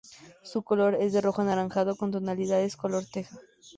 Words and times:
Su 0.41 0.63
color 0.63 0.95
es 0.95 1.13
de 1.13 1.19
un 1.19 1.25
rojo 1.25 1.43
anaranjado 1.43 1.95
con 1.95 2.09
tonalidades 2.09 2.75
color 2.75 3.03
teja. 3.05 3.37